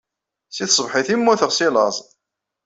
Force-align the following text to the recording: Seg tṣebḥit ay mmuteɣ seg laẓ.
Seg 0.55 0.67
tṣebḥit 0.69 1.07
ay 1.09 1.17
mmuteɣ 1.19 1.51
seg 1.53 1.69
laẓ. 1.73 1.97